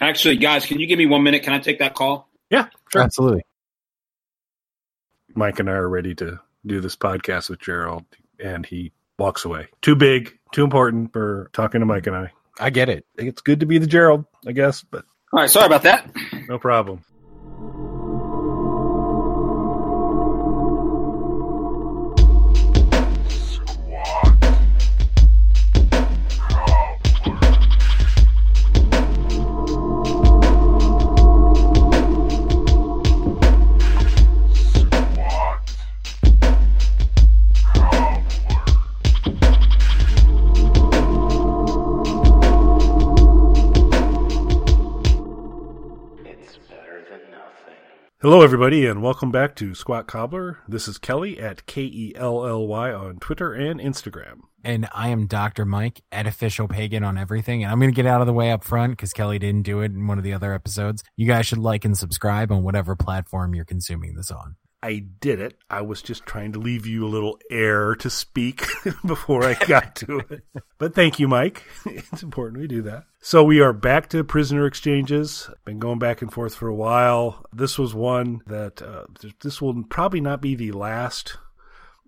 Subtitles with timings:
[0.00, 1.42] Actually, guys, can you give me one minute?
[1.42, 2.28] Can I take that call?
[2.50, 3.02] Yeah, sure.
[3.02, 3.42] Absolutely.
[5.34, 8.04] Mike and I are ready to do this podcast with Gerald,
[8.38, 9.68] and he walks away.
[9.82, 12.32] Too big, too important for talking to Mike and I.
[12.58, 13.06] I get it.
[13.16, 16.10] It's good to be the Gerald, I guess, but All right, sorry about that.
[16.48, 17.04] no problem.
[48.22, 50.58] Hello, everybody, and welcome back to Squat Cobbler.
[50.68, 54.40] This is Kelly at K E L L Y on Twitter and Instagram.
[54.62, 55.64] And I am Dr.
[55.64, 57.62] Mike, at official pagan on everything.
[57.62, 59.80] And I'm going to get out of the way up front because Kelly didn't do
[59.80, 61.02] it in one of the other episodes.
[61.16, 64.56] You guys should like and subscribe on whatever platform you're consuming this on.
[64.82, 65.58] I did it.
[65.68, 68.66] I was just trying to leave you a little air to speak
[69.06, 70.44] before I got to it.
[70.78, 71.64] But thank you, Mike.
[72.12, 73.04] It's important we do that.
[73.20, 75.50] So we are back to prisoner exchanges.
[75.64, 77.44] Been going back and forth for a while.
[77.52, 79.04] This was one that uh,
[79.42, 81.36] this will probably not be the last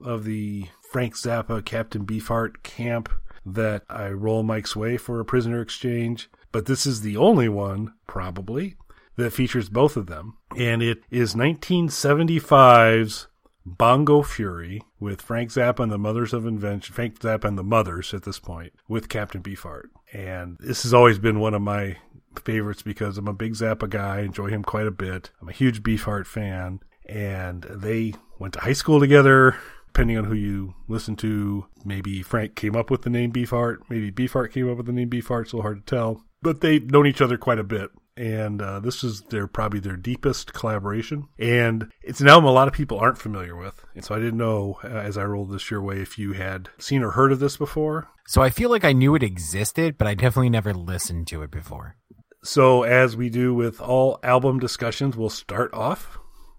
[0.03, 3.11] of the Frank Zappa Captain Beefheart camp
[3.45, 6.31] that I roll Mike's way for a prisoner exchange.
[6.51, 8.77] But this is the only one, probably,
[9.23, 10.37] that features both of them.
[10.57, 13.29] And it is 1975's
[13.65, 18.13] Bongo Fury with Frank Zappa and the Mothers of Invention, Frank Zappa and the Mothers
[18.13, 19.87] at this point, with Captain Beefheart.
[20.13, 21.97] And this has always been one of my
[22.45, 25.31] favorites because I'm a big Zappa guy, enjoy him quite a bit.
[25.41, 26.81] I'm a huge Beefheart fan.
[27.07, 29.57] And they went to high school together.
[29.89, 34.11] Depending on who you listen to, maybe Frank came up with the name Beefheart, maybe
[34.11, 36.25] Beefheart came up with the name Beefheart, it's a little hard to tell.
[36.41, 39.97] But they've known each other quite a bit and uh, this is their probably their
[39.97, 41.29] deepest collaboration.
[41.39, 44.39] And it's an album a lot of people aren't familiar with, and so I didn't
[44.39, 47.41] know uh, as I rolled this your way if you had seen or heard of
[47.41, 48.09] this before.
[48.27, 51.51] So I feel like I knew it existed, but I definitely never listened to it
[51.51, 51.97] before.
[52.45, 56.19] So as we do with all album discussions, we'll start off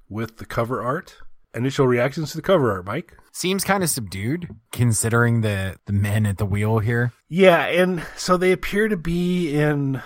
[0.10, 1.18] with the cover art.
[1.56, 3.16] Initial reactions to the cover art, Mike.
[3.32, 7.14] Seems kind of subdued considering the, the men at the wheel here.
[7.28, 10.02] Yeah, and so they appear to be in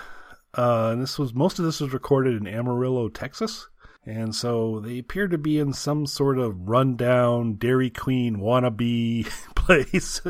[0.54, 3.68] uh, and this was most of this was recorded in Amarillo, Texas.
[4.04, 10.22] And so they appear to be in some sort of rundown Dairy Queen wannabe place.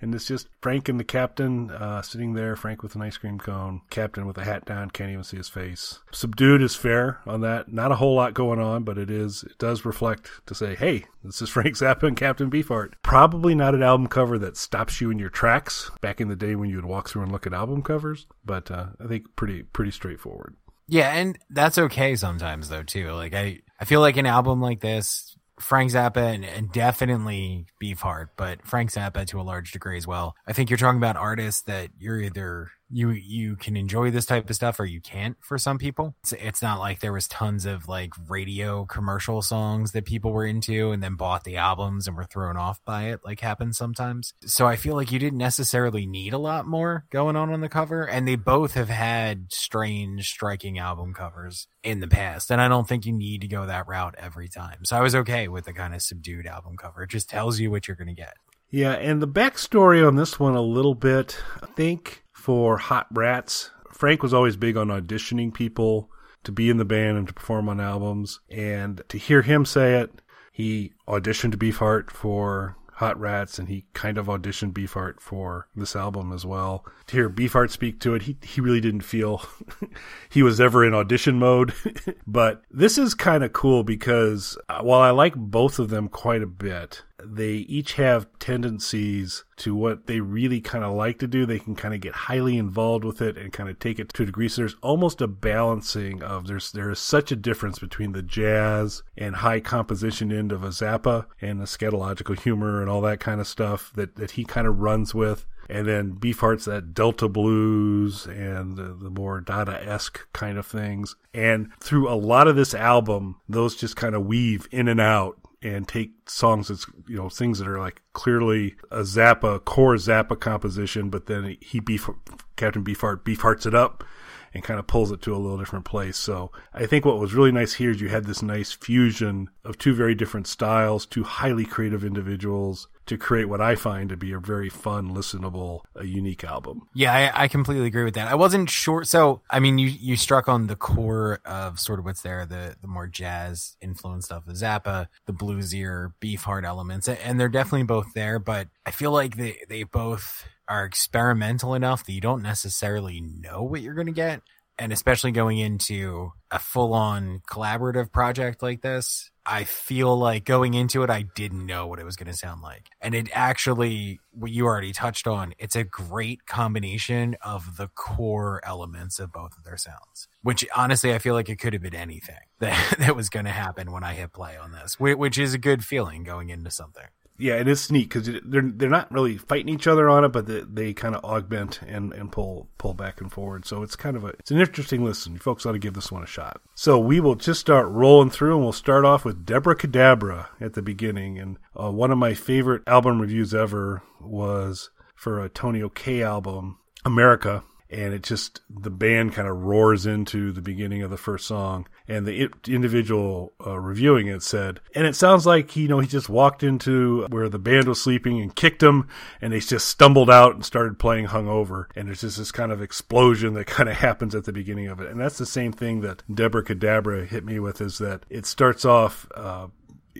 [0.00, 3.38] And it's just Frank and the captain uh, sitting there, Frank with an ice cream
[3.38, 6.00] cone, captain with a hat down, can't even see his face.
[6.12, 7.72] Subdued is fair on that.
[7.72, 11.04] Not a whole lot going on, but it is it does reflect to say, hey,
[11.24, 12.94] this is Frank Zappa and Captain Beefheart.
[13.02, 16.54] Probably not an album cover that stops you in your tracks back in the day
[16.54, 19.62] when you would walk through and look at album covers, but uh, I think pretty
[19.62, 20.56] pretty straightforward.
[20.88, 23.12] Yeah, and that's okay sometimes though too.
[23.12, 28.28] Like I, I feel like an album like this, Frank Zappa and, and definitely Beefheart,
[28.36, 30.34] but Frank Zappa to a large degree as well.
[30.46, 34.48] I think you're talking about artists that you're either you you can enjoy this type
[34.48, 36.14] of stuff or you can't for some people.
[36.22, 40.46] It's, it's not like there was tons of like radio commercial songs that people were
[40.46, 44.34] into and then bought the albums and were thrown off by it like happens sometimes.
[44.44, 47.68] So I feel like you didn't necessarily need a lot more going on on the
[47.68, 52.68] cover and they both have had strange striking album covers in the past and I
[52.68, 54.84] don't think you need to go that route every time.
[54.84, 57.02] So I was okay with the kind of subdued album cover.
[57.02, 58.34] It just tells you what you're going to get.
[58.70, 61.40] Yeah, and the backstory on this one a little bit.
[61.62, 66.10] I think for Hot Rats, Frank was always big on auditioning people
[66.44, 68.40] to be in the band and to perform on albums.
[68.50, 70.20] And to hear him say it,
[70.52, 76.32] he auditioned Beefheart for Hot Rats, and he kind of auditioned Beefheart for this album
[76.32, 76.84] as well.
[77.06, 79.42] To hear Beefheart speak to it, he he really didn't feel
[80.28, 81.72] he was ever in audition mode.
[82.26, 86.42] but this is kind of cool because uh, while I like both of them quite
[86.42, 91.46] a bit, they each have tendencies to what they really kind of like to do.
[91.46, 94.22] They can kind of get highly involved with it and kind of take it to
[94.22, 94.48] a degree.
[94.48, 99.02] So there's almost a balancing of there's there is such a difference between the jazz
[99.16, 103.40] and high composition end of a Zappa and the scatological humor and all that kind
[103.40, 105.44] of stuff that that he kind of runs with.
[105.70, 111.14] And then Beefheart's that Delta blues and the, the more Dada esque kind of things.
[111.34, 115.38] And through a lot of this album, those just kind of weave in and out
[115.62, 120.38] and take songs that's you know things that are like clearly a Zappa core Zappa
[120.38, 122.08] composition, but then he beef
[122.56, 124.04] Captain Beefheart beefhearts it up
[124.54, 126.16] and kind of pulls it to a little different place.
[126.16, 129.78] So I think what was really nice here is you had this nice fusion of
[129.78, 134.32] two very different styles, two highly creative individuals to create what I find to be
[134.32, 136.88] a very fun, listenable, a unique album.
[136.94, 138.28] Yeah, I, I completely agree with that.
[138.28, 139.02] I wasn't sure.
[139.02, 142.76] So, I mean, you, you struck on the core of sort of what's there, the,
[142.80, 148.12] the more jazz influenced stuff, the Zappa, the bluesier, Beefheart elements, and they're definitely both
[148.14, 153.20] there, but I feel like they, they both are experimental enough that you don't necessarily
[153.20, 154.42] know what you're going to get.
[154.80, 160.74] And especially going into a full on collaborative project like this, I feel like going
[160.74, 162.90] into it, I didn't know what it was going to sound like.
[163.00, 168.60] And it actually, what you already touched on, it's a great combination of the core
[168.62, 171.94] elements of both of their sounds, which honestly, I feel like it could have been
[171.94, 175.54] anything that, that was going to happen when I hit play on this, which is
[175.54, 179.12] a good feeling going into something yeah, and it is neat because they're they're not
[179.12, 182.68] really fighting each other on it, but they, they kind of augment and, and pull
[182.78, 183.64] pull back and forward.
[183.64, 185.34] So it's kind of a it's an interesting listen.
[185.34, 186.60] You folks ought to give this one a shot.
[186.74, 190.74] So we will just start rolling through, and we'll start off with Debra Kadabra at
[190.74, 191.38] the beginning.
[191.38, 196.78] And uh, one of my favorite album reviews ever was for a Tony O'Kay album,
[197.04, 201.46] America, and it just the band kind of roars into the beginning of the first
[201.46, 206.06] song and the individual uh, reviewing it said and it sounds like you know he
[206.06, 209.06] just walked into where the band was sleeping and kicked them
[209.40, 212.82] and they just stumbled out and started playing hungover and it's just this kind of
[212.82, 216.00] explosion that kind of happens at the beginning of it and that's the same thing
[216.00, 219.68] that Debra Kadabra hit me with is that it starts off uh,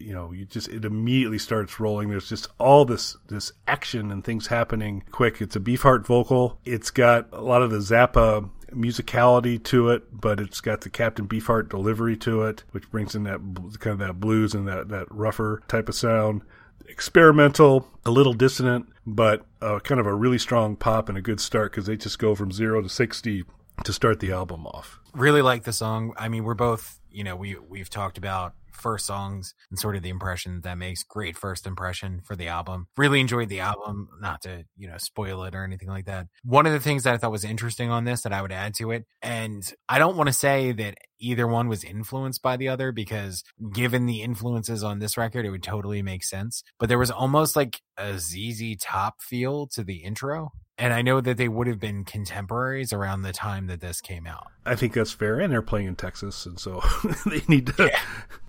[0.00, 2.08] you know, you just it immediately starts rolling.
[2.08, 5.40] There's just all this this action and things happening quick.
[5.40, 6.61] It's a Beefheart vocal.
[6.64, 11.26] It's got a lot of the Zappa musicality to it, but it's got the Captain
[11.26, 13.40] Beefheart delivery to it, which brings in that
[13.80, 16.42] kind of that blues and that that rougher type of sound.
[16.88, 21.40] Experimental, a little dissonant, but uh, kind of a really strong pop and a good
[21.40, 23.44] start because they just go from zero to sixty
[23.84, 24.98] to start the album off.
[25.14, 26.12] Really like the song.
[26.16, 30.02] I mean, we're both, you know, we we've talked about first songs and sort of
[30.02, 32.86] the impression that makes great first impression for the album.
[32.96, 36.28] Really enjoyed the album, not to, you know, spoil it or anything like that.
[36.44, 38.75] One of the things that I thought was interesting on this that I would add
[38.75, 42.69] to it, and I don't want to say that either one was influenced by the
[42.69, 43.42] other because
[43.72, 46.62] given the influences on this record, it would totally make sense.
[46.78, 51.20] But there was almost like a ZZ Top feel to the intro and I know
[51.20, 54.46] that they would have been contemporaries around the time that this came out.
[54.64, 56.82] I think that's fair, and they're playing in Texas, and so
[57.26, 57.86] they need to.
[57.86, 58.00] Yeah,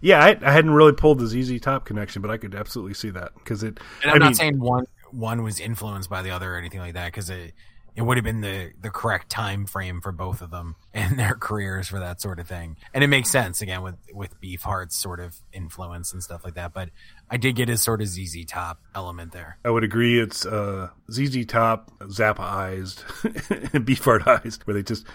[0.01, 3.09] yeah I, I, hadn't really pulled the ZZ Top connection, but I could absolutely see
[3.09, 3.79] that because it.
[4.03, 6.79] And I'm I not mean, saying one one was influenced by the other or anything
[6.79, 7.53] like that, because it
[7.99, 11.35] it would have been the the correct time frame for both of them and their
[11.35, 12.77] careers for that sort of thing.
[12.93, 16.73] And it makes sense again with with Beefheart's sort of influence and stuff like that.
[16.73, 16.91] But
[17.29, 19.57] I did get his sort of ZZ Top element there.
[19.65, 20.17] I would agree.
[20.17, 23.03] It's uh, ZZ Top, Zappaized,
[23.85, 25.05] Beefheartized, where they just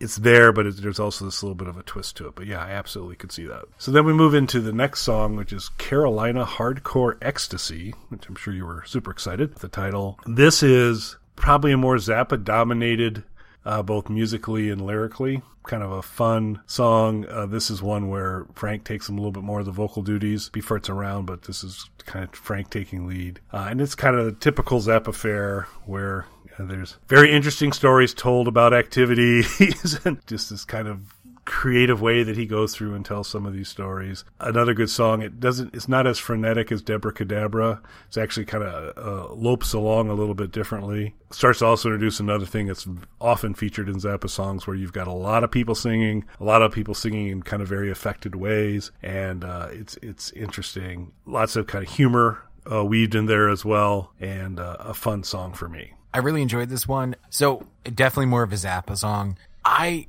[0.00, 2.34] it's there, but it, there's also this little bit of a twist to it.
[2.34, 3.66] But yeah, I absolutely could see that.
[3.78, 8.34] So then we move into the next song, which is Carolina Hardcore Ecstasy, which I'm
[8.34, 9.50] sure you were super excited.
[9.50, 10.18] With the title.
[10.26, 13.24] This is probably a more Zappa dominated,
[13.64, 15.42] uh, both musically and lyrically.
[15.64, 17.24] Kind of a fun song.
[17.28, 20.02] Uh, this is one where Frank takes him a little bit more of the vocal
[20.02, 20.50] duties.
[20.52, 23.40] Beefheart's around, but this is kind of Frank taking lead.
[23.52, 26.26] Uh, and it's kind of the typical Zappa affair where
[26.58, 31.00] there's very interesting stories told about activities and just this kind of
[31.44, 34.24] creative way that he goes through and tells some of these stories.
[34.40, 35.22] Another good song.
[35.22, 35.74] It doesn't.
[35.74, 37.80] It's not as frenetic as Debra Kadabra.
[38.06, 41.14] It's actually kind of uh, lopes along a little bit differently.
[41.30, 42.86] Starts to also introduce another thing that's
[43.20, 46.62] often featured in Zappa songs, where you've got a lot of people singing, a lot
[46.62, 51.12] of people singing in kind of very affected ways, and uh, it's it's interesting.
[51.26, 55.24] Lots of kind of humor uh, weaved in there as well, and uh, a fun
[55.24, 55.92] song for me.
[56.14, 57.16] I really enjoyed this one.
[57.30, 59.38] So definitely more of a Zappa song.
[59.64, 60.08] I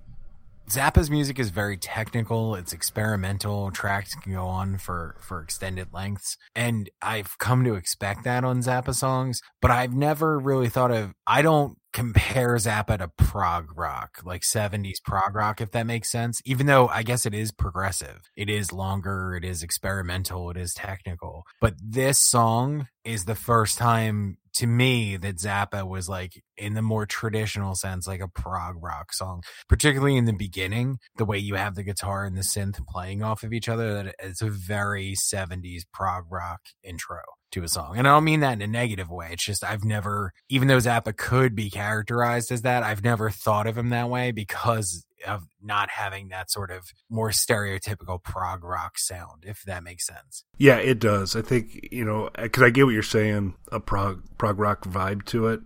[0.69, 2.55] Zappa's music is very technical.
[2.55, 3.69] It's experimental.
[3.71, 6.37] Tracks can go on for, for extended lengths.
[6.55, 11.13] And I've come to expect that on Zappa songs, but I've never really thought of,
[11.27, 16.41] I don't compare Zappa to prog rock, like 70s prog rock, if that makes sense.
[16.45, 20.73] Even though I guess it is progressive, it is longer, it is experimental, it is
[20.73, 21.43] technical.
[21.61, 26.81] But this song is the first time to me that Zappa was like in the
[26.81, 31.55] more traditional sense, like a prog rock song, particularly in the beginning, the way you
[31.55, 35.13] have the guitar and the synth playing off of each other, that it's a very
[35.13, 37.21] 70s prog rock intro
[37.53, 37.97] to a song.
[37.97, 39.29] And I don't mean that in a negative way.
[39.31, 43.67] It's just I've never, even though Zappa could be characterized as that, I've never thought
[43.67, 48.97] of him that way because of not having that sort of more stereotypical prog rock
[48.97, 50.43] sound, if that makes sense.
[50.57, 51.35] Yeah, it does.
[51.35, 55.25] I think, you know, because I get what you're saying, a prog, prog rock vibe
[55.27, 55.61] to it.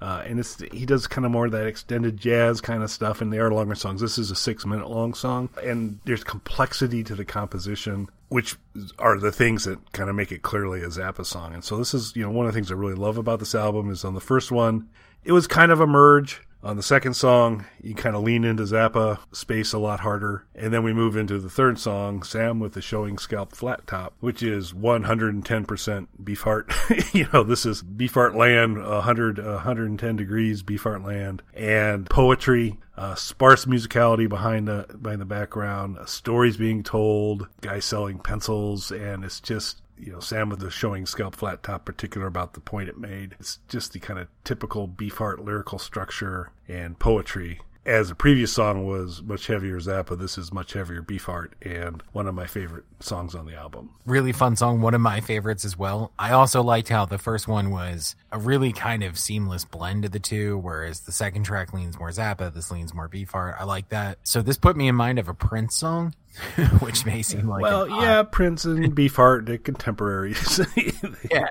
[0.00, 3.20] Uh, and it's he does kind of more of that extended jazz kind of stuff,
[3.22, 4.00] and they are longer songs.
[4.00, 8.56] This is a six minute long song, and there's complexity to the composition, which
[8.98, 11.54] are the things that kind of make it clearly a Zappa song.
[11.54, 13.54] And so this is you know one of the things I really love about this
[13.54, 14.88] album is on the first one,
[15.24, 16.42] it was kind of a merge.
[16.66, 20.46] On the second song, you kind of lean into Zappa space a lot harder.
[20.52, 24.14] And then we move into the third song, Sam with the Showing Scalp Flat Top,
[24.18, 27.14] which is 110% Beefheart.
[27.14, 33.66] you know, this is Beefheart land, 100, 110 degrees Beefheart land, and poetry, uh, sparse
[33.66, 39.38] musicality behind the behind the background, uh, stories being told, guys selling pencils, and it's
[39.38, 42.98] just you know, Sam with the showing scalp flat top, particular about the point it
[42.98, 43.36] made.
[43.38, 47.60] It's just the kind of typical Beefheart lyrical structure and poetry.
[47.86, 52.26] As the previous song was much heavier Zappa, this is much heavier Beefheart and one
[52.26, 53.90] of my favorite songs on the album.
[54.04, 56.10] Really fun song, one of my favorites as well.
[56.18, 60.10] I also liked how the first one was a really kind of seamless blend of
[60.10, 63.54] the two, whereas the second track leans more Zappa, this leans more Beefheart.
[63.56, 64.18] I like that.
[64.24, 66.12] So this put me in mind of a Prince song,
[66.80, 70.60] which may seem like well, yeah, Prince and Beefheart, they're contemporaries.
[71.30, 71.48] yeah.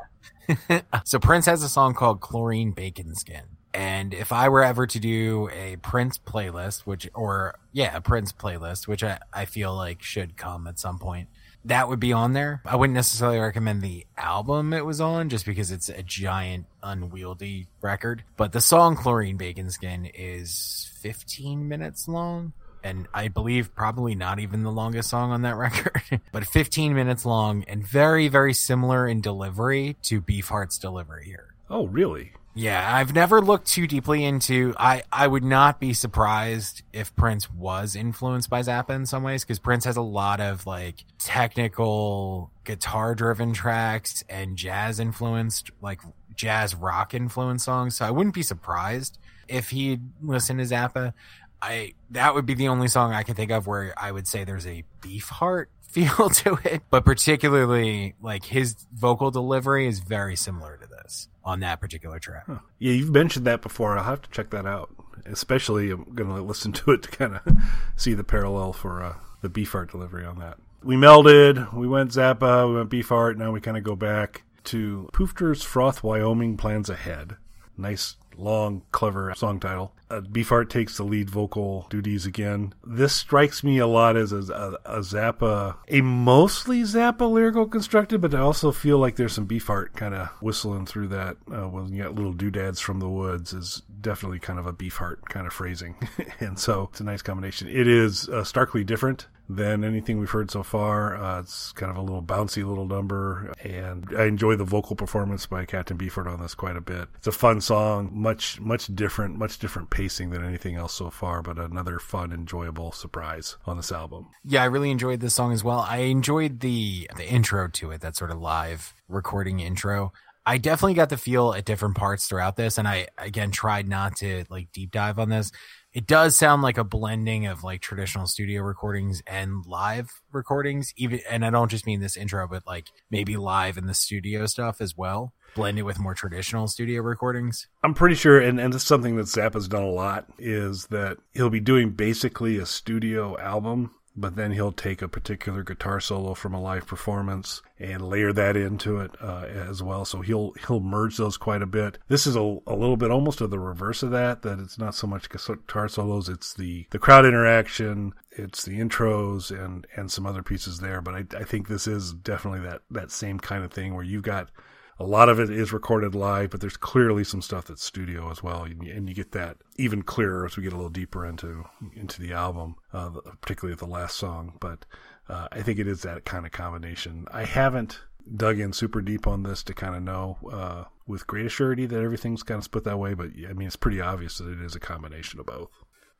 [1.03, 3.43] so Prince has a song called Chlorine Bacon Skin.
[3.73, 8.31] And if I were ever to do a Prince playlist, which, or yeah, a Prince
[8.31, 11.27] playlist, which I, I feel like should come at some point,
[11.65, 12.61] that would be on there.
[12.63, 17.67] I wouldn't necessarily recommend the album it was on just because it's a giant, unwieldy
[17.81, 18.23] record.
[18.37, 22.53] But the song Chlorine Bacon Skin is 15 minutes long.
[22.85, 27.25] And I believe probably not even the longest song on that record, but 15 minutes
[27.25, 31.55] long and very, very similar in delivery to Beefheart's delivery here.
[31.67, 32.33] Oh, really?
[32.53, 34.75] Yeah, I've never looked too deeply into.
[34.77, 39.43] I I would not be surprised if Prince was influenced by Zappa in some ways
[39.43, 45.99] because Prince has a lot of like technical guitar driven tracks and jazz influenced like
[46.35, 47.97] jazz rock influenced songs.
[47.97, 51.13] So I wouldn't be surprised if he'd listen to Zappa.
[51.61, 54.43] I that would be the only song I can think of where I would say
[54.43, 60.77] there's a Beefheart feel to it, but particularly like his vocal delivery is very similar
[60.77, 62.43] to this on that particular track.
[62.47, 62.59] Huh.
[62.79, 63.97] Yeah, you've mentioned that before.
[63.97, 64.89] I'll have to check that out.
[65.25, 67.57] Especially, I'm going to listen to it to kind of
[67.95, 70.57] see the parallel for uh, the Beefheart delivery on that.
[70.83, 71.73] We melded.
[71.73, 72.67] We went Zappa.
[72.67, 73.37] We went Beefheart.
[73.37, 77.37] Now we kind of go back to Poofter's Froth, Wyoming plans ahead.
[77.77, 79.93] Nice long, clever song title.
[80.09, 82.73] Uh, Beefheart takes the lead vocal duties again.
[82.85, 88.21] This strikes me a lot as a, a, a, Zappa, a mostly Zappa lyrical constructed,
[88.21, 91.91] but I also feel like there's some Beefheart kind of whistling through that uh, when
[91.91, 95.53] you got little doodads from the woods is definitely kind of a Beefheart kind of
[95.53, 95.95] phrasing.
[96.39, 97.67] and so it's a nice combination.
[97.67, 101.15] It is uh, starkly different than anything we've heard so far.
[101.15, 105.45] Uh, it's kind of a little bouncy little number, and I enjoy the vocal performance
[105.45, 107.07] by Captain Beefheart on this quite a bit.
[107.17, 111.41] It's a fun song, much much different, much different pacing than anything else so far,
[111.41, 114.27] but another fun, enjoyable surprise on this album.
[114.43, 115.79] Yeah, I really enjoyed this song as well.
[115.79, 120.11] I enjoyed the the intro to it, that sort of live recording intro.
[120.47, 124.15] I definitely got the feel at different parts throughout this, and I again tried not
[124.17, 125.51] to like deep dive on this
[125.95, 131.21] it does sound like a blending of like traditional studio recordings and live recordings even
[131.29, 134.81] and i don't just mean this intro but like maybe live in the studio stuff
[134.81, 137.67] as well blend it with more traditional studio recordings.
[137.81, 141.17] I'm pretty sure and, and this is something that zappa's done a lot is that
[141.33, 146.33] he'll be doing basically a studio album but then he'll take a particular guitar solo
[146.33, 150.05] from a live performance and layer that into it uh, as well.
[150.05, 151.97] So he'll he'll merge those quite a bit.
[152.07, 154.41] This is a, a little bit almost of the reverse of that.
[154.43, 159.51] That it's not so much guitar solos; it's the the crowd interaction, it's the intros,
[159.51, 161.01] and and some other pieces there.
[161.01, 164.23] But I, I think this is definitely that that same kind of thing where you've
[164.23, 164.49] got
[164.97, 168.41] a lot of it is recorded live, but there's clearly some stuff that's studio as
[168.41, 172.21] well, and you, get that even clearer as we get a little deeper into into
[172.21, 173.09] the album, uh,
[173.41, 174.53] particularly the last song.
[174.59, 174.85] But
[175.27, 177.27] uh, I think it is that kind of combination.
[177.31, 178.01] I haven't
[178.35, 182.01] dug in super deep on this to kind of know uh, with great surety that
[182.01, 184.75] everything's kind of split that way, but I mean it's pretty obvious that it is
[184.75, 185.69] a combination of both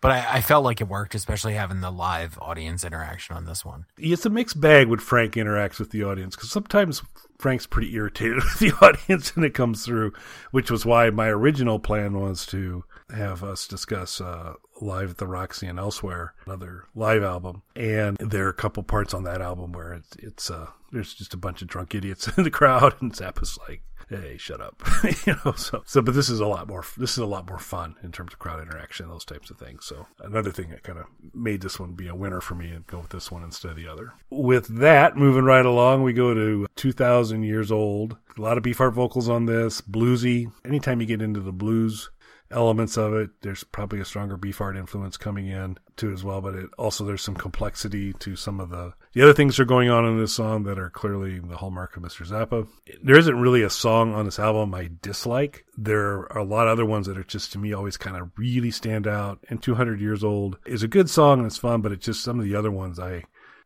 [0.02, 3.66] but I, I, felt like it worked, especially having the live audience interaction on this
[3.66, 3.86] one.
[3.98, 7.02] It's a mixed bag when Frank interacts with the audience because sometimes
[7.38, 10.14] Frank's pretty irritated with the audience and it comes through,
[10.52, 15.28] which was why my original plan was to have us discuss uh, live at the
[15.28, 19.72] Roxy and elsewhere, another live album, and there are a couple parts on that album
[19.72, 23.14] where it's it's uh, there's just a bunch of drunk idiots in the crowd, and
[23.14, 24.82] Zappa's like, hey, shut up.
[25.26, 27.60] you know, so, so, but this is a lot more, this is a lot more
[27.60, 29.86] fun in terms of crowd interaction, those types of things.
[29.86, 32.86] So another thing that kind of made this one be a winner for me and
[32.88, 34.14] go with this one instead of the other.
[34.30, 38.18] With that, moving right along, we go to 2000 years old.
[38.38, 40.52] A lot of Beefheart vocals on this, bluesy.
[40.66, 42.10] Anytime you get into the blues
[42.52, 43.30] elements of it.
[43.42, 47.22] There's probably a stronger Beefheart influence coming in too as well, but it also there's
[47.22, 50.34] some complexity to some of the the other things that are going on in this
[50.34, 52.28] song that are clearly the hallmark of Mr.
[52.28, 52.68] Zappa.
[53.02, 55.66] There isn't really a song on this album I dislike.
[55.78, 58.32] There are a lot of other ones that are just to me always kind of
[58.38, 59.40] really stand out.
[59.50, 62.40] And 200 Years Old is a good song and it's fun, but it's just some
[62.40, 63.24] of the other ones I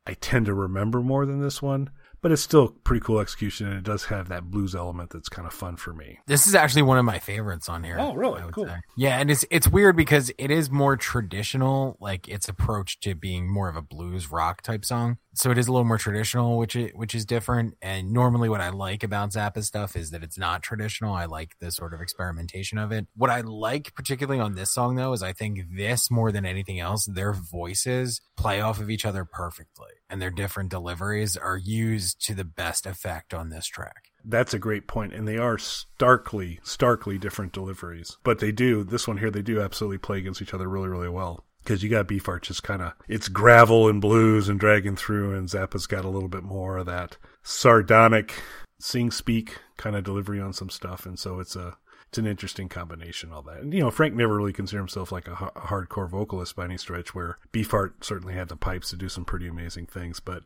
[0.08, 1.90] I tend to remember more than this one
[2.22, 5.48] but it's still pretty cool execution and it does have that blues element that's kind
[5.48, 6.20] of fun for me.
[6.28, 7.98] This is actually one of my favorites on here.
[8.00, 8.42] Oh, really?
[8.52, 8.66] Cool.
[8.66, 8.76] say.
[8.98, 13.50] Yeah, and it's it's weird because it is more traditional, like its approach to being
[13.50, 15.18] more of a blues rock type song.
[15.36, 17.76] So it is a little more traditional, which is, which is different.
[17.82, 21.14] And normally, what I like about Zappa stuff is that it's not traditional.
[21.14, 23.08] I like the sort of experimentation of it.
[23.16, 26.80] What I like particularly on this song, though, is I think this more than anything
[26.80, 32.26] else, their voices play off of each other perfectly, and their different deliveries are used
[32.26, 34.10] to the best effect on this track.
[34.26, 38.18] That's a great point, and they are starkly, starkly different deliveries.
[38.24, 39.32] But they do this one here.
[39.32, 41.46] They do absolutely play against each other really, really well.
[41.64, 45.48] Because you got Beefheart just kind of it's gravel and blues and dragging through, and
[45.48, 48.34] Zappa's got a little bit more of that sardonic
[48.80, 51.78] sing speak kind of delivery on some stuff, and so it's a
[52.10, 53.60] it's an interesting combination all that.
[53.60, 57.14] And you know, Frank never really considered himself like a, hardcore vocalist by any stretch.
[57.14, 60.44] Where Beefheart certainly had the pipes to do some pretty amazing things, but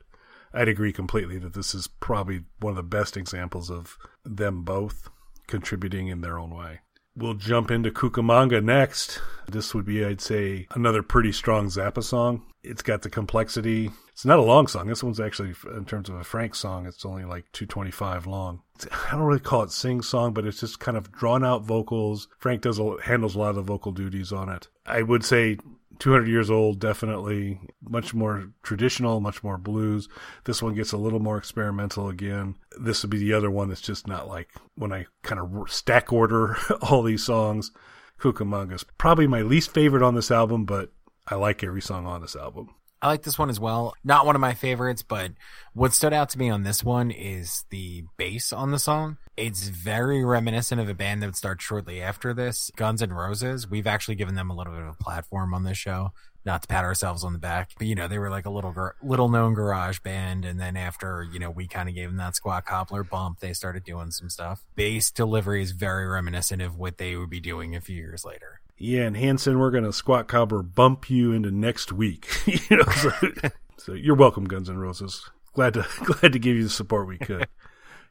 [0.53, 5.09] I'd agree completely that this is probably one of the best examples of them both
[5.47, 6.81] contributing in their own way.
[7.15, 9.21] We'll jump into Cucamonga next.
[9.47, 12.41] This would be, I'd say, another pretty strong Zappa song.
[12.63, 13.91] It's got the complexity.
[14.13, 14.87] It's not a long song.
[14.87, 18.61] This one's actually, in terms of a Frank song, it's only like 225 long.
[18.75, 21.63] It's- I don't really call it sing song, but it's just kind of drawn out
[21.63, 22.27] vocals.
[22.39, 24.67] Frank does a, handles a lot of the vocal duties on it.
[24.85, 25.57] I would say
[25.99, 30.09] 200 years old, definitely much more traditional, much more blues.
[30.45, 32.55] This one gets a little more experimental again.
[32.79, 36.11] This would be the other one that's just not like when I kind of stack
[36.11, 37.71] order all these songs.
[38.19, 40.91] Cucamonga's probably my least favorite on this album, but
[41.27, 42.69] I like every song on this album.
[43.03, 43.95] I like this one as well.
[44.05, 45.33] Not one of my favorites, but
[45.73, 49.17] what stood out to me on this one is the bass on the song.
[49.35, 53.69] It's very reminiscent of a band that would start shortly after this, Guns N' Roses.
[53.69, 56.13] We've actually given them a little bit of a platform on this show.
[56.45, 58.73] Not to pat ourselves on the back, but you know they were like a little
[59.01, 62.35] little known garage band, and then after you know we kind of gave them that
[62.35, 64.65] squat cobbler bump, they started doing some stuff.
[64.75, 68.59] Bass delivery is very reminiscent of what they would be doing a few years later.
[68.77, 72.27] Yeah, and Hanson, we're gonna squat cobbler bump you into next week.
[72.45, 73.11] you know, so,
[73.77, 75.29] so you're welcome, Guns N' Roses.
[75.53, 77.47] Glad to glad to give you the support we could.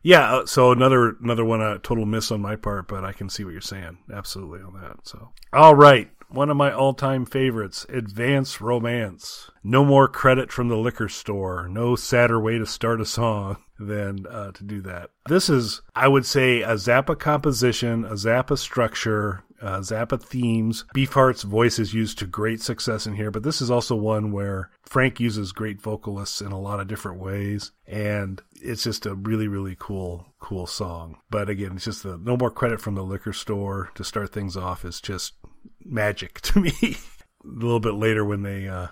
[0.02, 3.28] yeah, uh, so another another one a total miss on my part, but I can
[3.28, 3.98] see what you're saying.
[4.12, 5.06] Absolutely on that.
[5.06, 9.50] So all right, one of my all time favorites, Advance Romance.
[9.62, 11.68] No more credit from the liquor store.
[11.68, 15.10] No sadder way to start a song than uh, to do that.
[15.28, 20.84] This is, I would say, a Zappa composition, a Zappa structure, uh, Zappa themes.
[20.94, 24.70] Beefheart's voice is used to great success in here, but this is also one where
[24.82, 29.48] Frank uses great vocalists in a lot of different ways, and it's just a really,
[29.48, 31.18] really cool, cool song.
[31.30, 34.56] But again, it's just the no more credit from the liquor store to start things
[34.56, 35.34] off is just
[35.84, 36.72] magic to me.
[36.82, 36.96] a
[37.44, 38.88] little bit later when they, uh,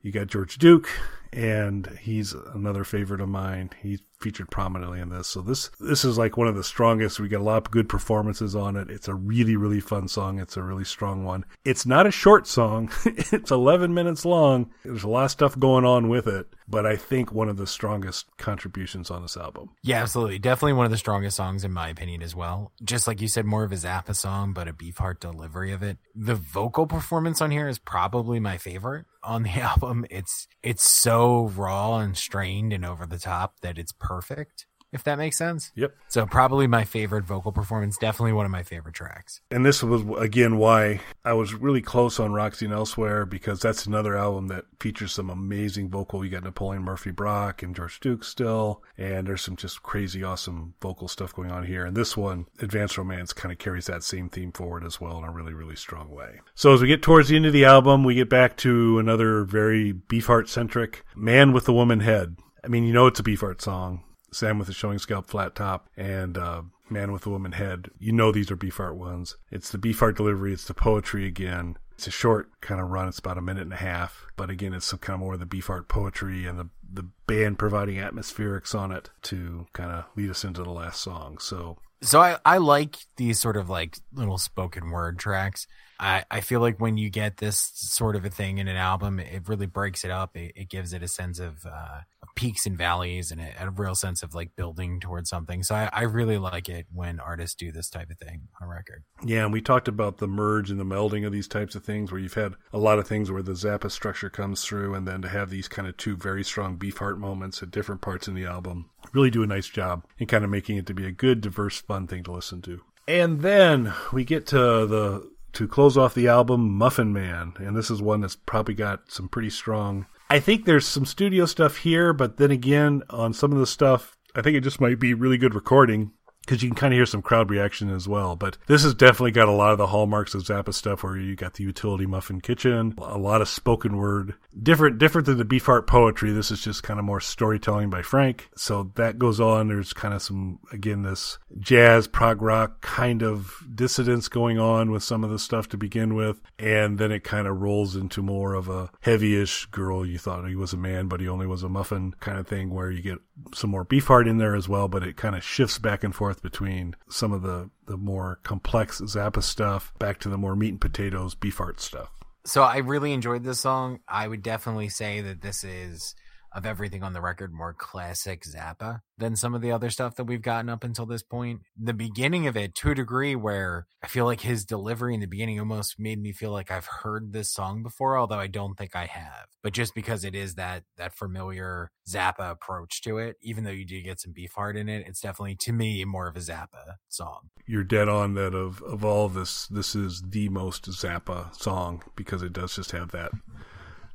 [0.00, 0.88] you got George Duke,
[1.32, 3.70] and he's another favorite of mine.
[3.80, 5.28] He featured prominently in this.
[5.28, 7.20] So this this is like one of the strongest.
[7.20, 8.90] We get a lot of good performances on it.
[8.90, 10.38] It's a really really fun song.
[10.38, 11.44] It's a really strong one.
[11.64, 12.90] It's not a short song.
[13.04, 14.70] it's 11 minutes long.
[14.84, 17.66] There's a lot of stuff going on with it, but I think one of the
[17.66, 19.70] strongest contributions on this album.
[19.82, 20.38] Yeah, absolutely.
[20.38, 22.72] Definitely one of the strongest songs in my opinion as well.
[22.82, 25.98] Just like you said, more of a Zappa song, but a Beefheart delivery of it.
[26.14, 30.06] The vocal performance on here is probably my favorite on the album.
[30.10, 33.92] It's it's so raw and strained and over the top that it's.
[34.14, 35.72] Perfect if that makes sense.
[35.74, 35.94] Yep.
[36.08, 37.96] So probably my favorite vocal performance.
[37.96, 39.40] Definitely one of my favorite tracks.
[39.50, 43.86] And this was again why I was really close on Roxy and Elsewhere because that's
[43.86, 46.24] another album that features some amazing vocal.
[46.24, 50.74] You got Napoleon Murphy Brock and George Duke still, and there's some just crazy awesome
[50.82, 51.86] vocal stuff going on here.
[51.86, 55.24] And this one, Advanced Romance, kind of carries that same theme forward as well in
[55.24, 56.40] a really, really strong way.
[56.54, 59.44] So as we get towards the end of the album, we get back to another
[59.44, 62.36] very Beefheart centric Man with the Woman Head.
[62.64, 64.04] I mean, you know it's a Beefheart song.
[64.32, 67.90] Sam with the showing scalp flat top and uh, Man with the Woman Head.
[67.98, 69.36] You know these are Beefheart ones.
[69.50, 70.52] It's the Beefheart delivery.
[70.52, 71.76] It's the poetry again.
[71.92, 73.08] It's a short kind of run.
[73.08, 74.26] It's about a minute and a half.
[74.36, 77.58] But again, it's some kind of more of the Beefheart poetry and the, the band
[77.58, 81.38] providing atmospherics on it to kind of lead us into the last song.
[81.38, 85.68] So So I, I like these sort of like little spoken word tracks.
[86.00, 89.20] I, I feel like when you get this sort of a thing in an album,
[89.20, 90.36] it really breaks it up.
[90.36, 92.00] It, it gives it a sense of uh,
[92.34, 95.62] peaks and valleys and a, a real sense of like building towards something.
[95.62, 98.70] So I, I really like it when artists do this type of thing on a
[98.70, 99.04] record.
[99.24, 102.10] Yeah, and we talked about the merge and the melding of these types of things
[102.10, 105.22] where you've had a lot of things where the Zappa structure comes through and then
[105.22, 108.46] to have these kind of two very strong Beefheart moments at different parts in the
[108.46, 111.40] album really do a nice job in kind of making it to be a good,
[111.40, 112.80] diverse, fun thing to listen to.
[113.08, 117.90] And then we get to the to close off the album, Muffin Man, and this
[117.90, 120.06] is one that's probably got some pretty strong.
[120.30, 124.16] I think there's some studio stuff here, but then again, on some of the stuff,
[124.34, 126.12] I think it just might be really good recording
[126.44, 128.36] because you can kind of hear some crowd reaction as well.
[128.36, 131.36] But this has definitely got a lot of the hallmarks of Zappa stuff, where you
[131.36, 135.86] got the utility muffin kitchen, a lot of spoken word, different different than the Beefheart
[135.86, 136.32] poetry.
[136.32, 138.50] This is just kind of more storytelling by Frank.
[138.56, 139.68] So that goes on.
[139.68, 145.02] There's kind of some again this jazz prog rock kind of dissidence going on with
[145.02, 148.54] some of the stuff to begin with, and then it kind of rolls into more
[148.54, 150.04] of a heavyish girl.
[150.04, 152.70] You thought he was a man, but he only was a muffin kind of thing,
[152.70, 153.18] where you get
[153.54, 156.42] some more Beefheart in there as well, but it kind of shifts back and forth
[156.42, 160.80] between some of the, the more complex Zappa stuff back to the more meat and
[160.80, 162.10] potatoes Beefheart stuff.
[162.44, 164.00] So I really enjoyed this song.
[164.08, 166.14] I would definitely say that this is
[166.54, 170.24] of everything on the record more classic Zappa than some of the other stuff that
[170.24, 171.60] we've gotten up until this point.
[171.80, 175.26] The beginning of it, to a degree, where I feel like his delivery in the
[175.26, 178.96] beginning almost made me feel like I've heard this song before, although I don't think
[178.96, 179.46] I have.
[179.62, 183.86] But just because it is that that familiar Zappa approach to it, even though you
[183.86, 187.50] do get some Beefheart in it, it's definitely to me more of a Zappa song.
[187.66, 189.66] You're dead on that of of all this.
[189.68, 193.30] This is the most Zappa song because it does just have that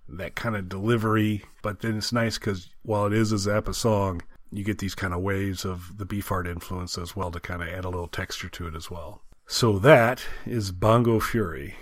[0.10, 1.44] that kind of delivery.
[1.62, 5.14] But then it's nice because while it is a Zappa song, you get these kind
[5.14, 8.50] of waves of the Beefheart influence as well to kind of add a little texture
[8.50, 9.22] to it as well.
[9.46, 11.76] So that is Bongo Fury.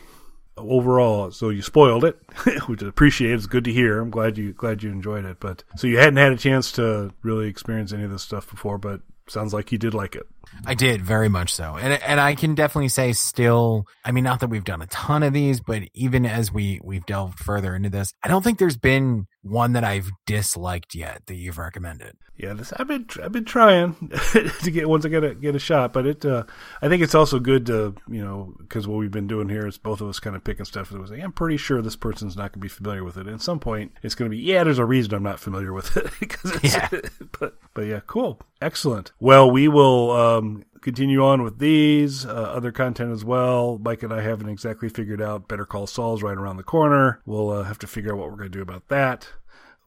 [0.58, 2.18] Overall, so you spoiled it,
[2.68, 3.34] which I appreciate.
[3.34, 4.00] It's good to hear.
[4.00, 5.40] I'm glad you glad you enjoyed it.
[5.42, 8.78] But so you hadn't had a chance to really experience any of this stuff before,
[8.78, 10.28] but sounds like you did like it.
[10.66, 11.76] I did very much so.
[11.76, 15.24] And and I can definitely say still, I mean not that we've done a ton
[15.24, 18.78] of these, but even as we we've delved further into this, I don't think there's
[18.78, 22.18] been one that I've disliked yet that you've recommended.
[22.38, 23.94] Yeah, this I've been I've been trying
[24.64, 26.44] to get once I get a get a shot, but it uh,
[26.82, 29.78] I think it's also good to you know because what we've been doing here is
[29.78, 32.36] both of us kind of picking stuff that was like I'm pretty sure this person's
[32.36, 33.28] not going to be familiar with it.
[33.28, 35.72] And at some point, it's going to be yeah, there's a reason I'm not familiar
[35.72, 36.90] with it because Yeah.
[37.40, 39.14] but but yeah, cool, excellent.
[39.20, 40.45] Well, we will um,
[40.82, 43.80] continue on with these uh, other content as well.
[43.80, 45.48] Mike and I haven't exactly figured out.
[45.48, 47.22] Better Call Saul's right around the corner.
[47.26, 49.30] We'll uh, have to figure out what we're going to do about that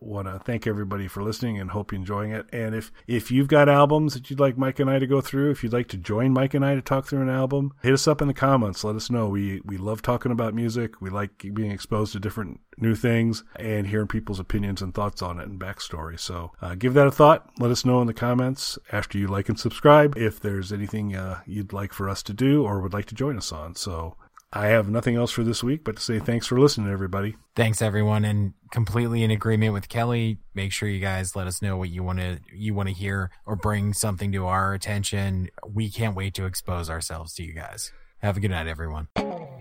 [0.01, 2.47] want to thank everybody for listening and hope you're enjoying it.
[2.53, 5.51] And if if you've got albums that you'd like Mike and I to go through,
[5.51, 8.07] if you'd like to join Mike and I to talk through an album, hit us
[8.07, 8.85] up in the comments.
[8.85, 9.29] Let us know.
[9.29, 11.01] We we love talking about music.
[11.01, 15.41] We like being exposed to different new things and hearing people's opinions and thoughts on
[15.41, 16.19] it and backstory.
[16.19, 17.51] So uh, give that a thought.
[17.59, 21.41] Let us know in the comments after you like and subscribe if there's anything uh,
[21.47, 23.75] you'd like for us to do or would like to join us on.
[23.75, 24.17] So.
[24.53, 27.37] I have nothing else for this week but to say thanks for listening, everybody.
[27.55, 30.39] Thanks everyone and completely in agreement with Kelly.
[30.55, 33.31] Make sure you guys let us know what you want to you want to hear
[33.45, 35.51] or bring something to our attention.
[35.67, 37.93] We can't wait to expose ourselves to you guys.
[38.23, 39.09] Have a good night everyone.
[39.17, 39.61] All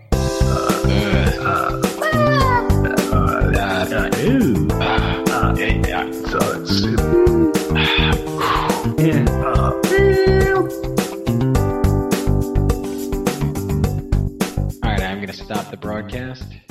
[15.37, 16.66] stop the broadcast.